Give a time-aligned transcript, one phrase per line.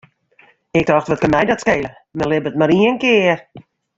[0.79, 3.39] Ik tocht, wat kin my dat skele, men libbet mar ien kear.